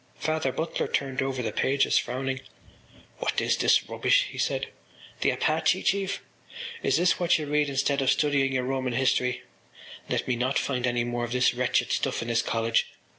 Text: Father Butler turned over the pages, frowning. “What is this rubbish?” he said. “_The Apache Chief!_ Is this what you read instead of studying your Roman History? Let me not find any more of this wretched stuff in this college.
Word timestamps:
Father 0.17 0.51
Butler 0.51 0.87
turned 0.87 1.21
over 1.21 1.43
the 1.43 1.51
pages, 1.51 1.99
frowning. 1.99 2.39
“What 3.19 3.39
is 3.39 3.55
this 3.55 3.87
rubbish?” 3.87 4.29
he 4.31 4.39
said. 4.39 4.69
“_The 5.21 5.31
Apache 5.31 5.83
Chief!_ 5.83 6.17
Is 6.81 6.97
this 6.97 7.19
what 7.19 7.37
you 7.37 7.45
read 7.45 7.69
instead 7.69 8.01
of 8.01 8.09
studying 8.09 8.51
your 8.53 8.63
Roman 8.63 8.93
History? 8.93 9.43
Let 10.09 10.27
me 10.27 10.35
not 10.35 10.57
find 10.57 10.87
any 10.87 11.03
more 11.03 11.23
of 11.25 11.33
this 11.33 11.53
wretched 11.53 11.91
stuff 11.91 12.23
in 12.23 12.29
this 12.29 12.41
college. 12.41 12.87